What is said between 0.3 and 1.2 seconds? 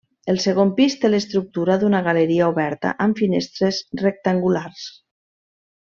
El segon pis té